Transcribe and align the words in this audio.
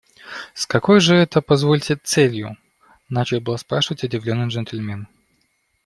С 0.55 0.65
какой 0.65 0.99
же 0.99 1.13
это, 1.15 1.43
позвольте, 1.43 1.95
целью?– 1.95 2.57
начал 3.09 3.39
было 3.39 3.57
спрашивать 3.57 4.03
удивленный 4.03 4.47
джентльмен. 4.47 5.07